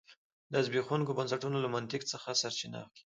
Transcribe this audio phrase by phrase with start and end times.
[0.51, 2.99] دا د زبېښونکو بنسټونو له منطق څخه سرچینه اخلي